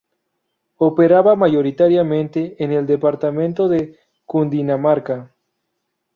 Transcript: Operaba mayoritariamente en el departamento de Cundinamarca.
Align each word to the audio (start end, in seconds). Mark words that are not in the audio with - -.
Operaba 0.79 1.35
mayoritariamente 1.35 2.55
en 2.63 2.71
el 2.71 2.87
departamento 2.87 3.67
de 3.69 3.99
Cundinamarca. 4.25 5.31